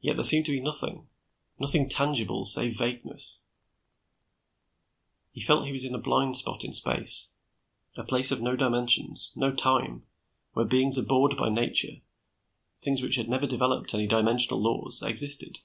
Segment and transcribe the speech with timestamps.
[0.00, 1.08] Yet there seemed to be nothing,
[1.58, 3.42] nothing tangible save vagueness.
[5.32, 7.34] He felt he was in a blind spot in space,
[7.96, 10.06] a place of no dimensions, no time,
[10.52, 12.00] where beings abhorred by nature,
[12.78, 15.58] things which had never developed any dimensional laws, existed.